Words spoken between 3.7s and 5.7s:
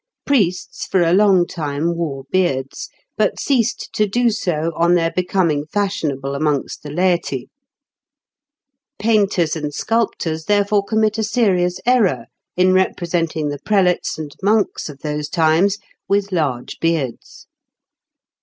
to do so on their becoming